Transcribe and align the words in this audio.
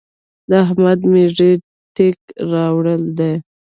د 0.49 0.51
احمد 0.65 0.99
مېږي 1.11 1.51
تېک 1.95 2.17
راوړی 2.51 2.95
دی. 3.17 3.33